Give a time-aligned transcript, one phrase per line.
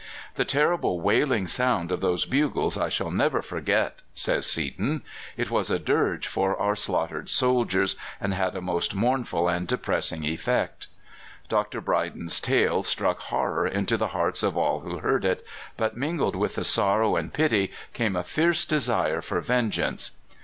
[0.33, 5.03] "The terrible wailing sound of those bugles I shall never forget," says Seaton.
[5.37, 10.23] "It was a dirge for our slaughtered soldiers, and had a most mournful and depressing
[10.23, 10.87] effect."
[11.49, 11.81] Dr.
[11.81, 15.45] Brydon's tale struck horror into the hearts of all who heard it,
[15.77, 20.13] but mingled with the sorrow and pity came a fierce desire for vengeance.